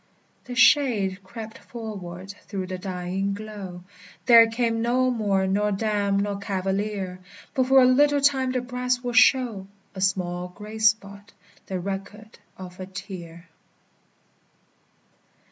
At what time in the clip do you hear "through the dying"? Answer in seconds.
2.47-3.35